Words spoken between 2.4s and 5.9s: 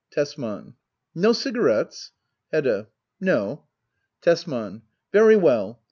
Hedda. No. Tesman. Very well.